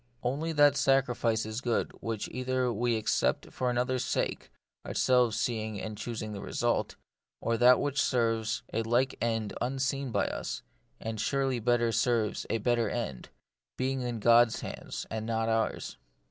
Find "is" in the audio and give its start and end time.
1.45-1.61